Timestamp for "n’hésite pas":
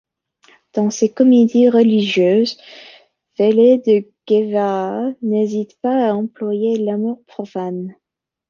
5.21-6.09